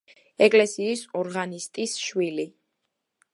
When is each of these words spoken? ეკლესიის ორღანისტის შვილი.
ეკლესიის 0.45 1.03
ორღანისტის 1.21 1.93
შვილი. 2.07 2.47